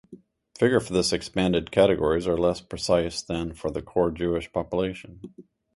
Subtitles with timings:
[0.57, 5.19] Figures for these expanded categories are less precise than for the core Jewish population.